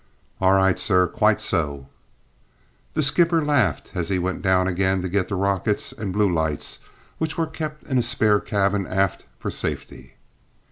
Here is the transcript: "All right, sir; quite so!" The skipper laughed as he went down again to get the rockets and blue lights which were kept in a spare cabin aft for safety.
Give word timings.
"All 0.39 0.53
right, 0.53 0.79
sir; 0.79 1.05
quite 1.05 1.39
so!" 1.39 1.87
The 2.95 3.03
skipper 3.03 3.45
laughed 3.45 3.91
as 3.93 4.09
he 4.09 4.17
went 4.17 4.41
down 4.41 4.67
again 4.67 5.03
to 5.03 5.07
get 5.09 5.27
the 5.27 5.35
rockets 5.35 5.91
and 5.91 6.11
blue 6.11 6.33
lights 6.33 6.79
which 7.19 7.37
were 7.37 7.45
kept 7.45 7.83
in 7.83 7.99
a 7.99 8.01
spare 8.01 8.39
cabin 8.39 8.87
aft 8.87 9.27
for 9.37 9.51
safety. 9.51 10.15